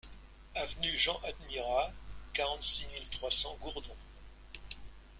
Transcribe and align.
Avenue 0.55 0.97
Jean 0.97 1.15
Admirat, 1.25 1.91
quarante-six 2.33 2.87
mille 2.91 3.07
trois 3.11 3.29
cents 3.29 3.55
Gourdon 3.61 3.95